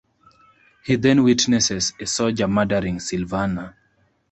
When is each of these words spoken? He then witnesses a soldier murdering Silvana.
He 0.83 0.95
then 0.95 1.23
witnesses 1.23 1.93
a 1.99 2.07
soldier 2.07 2.47
murdering 2.47 2.97
Silvana. 2.97 3.75